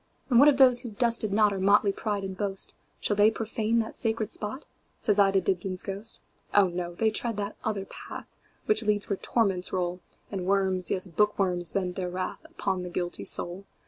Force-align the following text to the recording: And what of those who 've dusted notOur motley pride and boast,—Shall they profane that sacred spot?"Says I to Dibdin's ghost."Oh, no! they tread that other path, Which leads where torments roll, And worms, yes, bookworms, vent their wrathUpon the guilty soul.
And 0.31 0.39
what 0.39 0.47
of 0.47 0.57
those 0.57 0.79
who 0.79 0.89
've 0.89 0.97
dusted 0.97 1.29
notOur 1.31 1.59
motley 1.61 1.91
pride 1.91 2.23
and 2.23 2.35
boast,—Shall 2.35 3.15
they 3.15 3.29
profane 3.29 3.77
that 3.81 3.99
sacred 3.99 4.31
spot?"Says 4.31 5.19
I 5.19 5.29
to 5.29 5.39
Dibdin's 5.41 5.83
ghost."Oh, 5.83 6.69
no! 6.69 6.95
they 6.95 7.11
tread 7.11 7.37
that 7.37 7.55
other 7.63 7.85
path, 7.85 8.27
Which 8.65 8.81
leads 8.81 9.11
where 9.11 9.17
torments 9.17 9.71
roll, 9.71 9.99
And 10.31 10.47
worms, 10.47 10.89
yes, 10.89 11.07
bookworms, 11.07 11.69
vent 11.69 11.97
their 11.97 12.09
wrathUpon 12.09 12.81
the 12.81 12.89
guilty 12.89 13.25
soul. 13.25 13.65